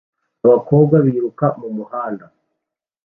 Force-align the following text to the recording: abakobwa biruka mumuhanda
abakobwa 0.45 0.95
biruka 1.05 1.45
mumuhanda 1.59 2.25